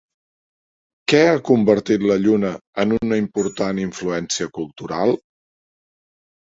Què 1.13 1.19
ha 1.25 1.35
convertit 1.49 2.05
la 2.13 2.17
Lluna 2.23 2.53
en 2.85 2.97
una 2.99 3.21
important 3.25 3.85
influència 3.87 4.53
cultural? 4.61 5.19